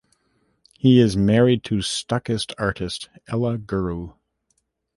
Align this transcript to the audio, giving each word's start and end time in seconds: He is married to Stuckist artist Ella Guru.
He 0.79 0.99
is 0.99 1.15
married 1.15 1.63
to 1.65 1.75
Stuckist 1.83 2.55
artist 2.57 3.07
Ella 3.27 3.59
Guru. 3.59 4.13